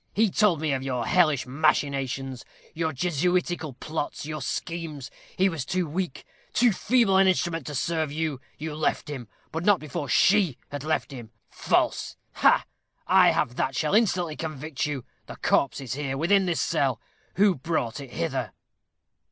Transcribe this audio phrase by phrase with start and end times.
[0.15, 5.11] He told me of your hellish machinations; your Jesuitical plots; your schemes.
[5.37, 8.41] He was too weak, too feeble an instrument to serve you.
[8.57, 11.29] You left him, but not before she had left him.
[11.51, 12.15] False!
[12.33, 12.65] ha,
[13.05, 15.05] I have that shall instantly convict you.
[15.27, 16.99] The corpse is here, within this cell.
[17.35, 18.53] Who brought it hither?"